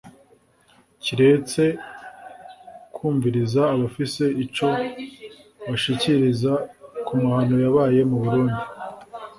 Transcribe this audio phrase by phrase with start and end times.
[1.03, 1.63] Kiretse
[2.93, 4.67] kwumviriza abafise ico
[5.67, 6.51] bashikiriza
[7.05, 8.61] ku mahano yabaye mu Burundi